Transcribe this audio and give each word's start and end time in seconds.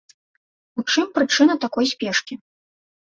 У 0.81 0.85
чым 0.95 1.05
прычына 1.17 1.59
такой 1.67 1.85
спешкі? 1.95 2.33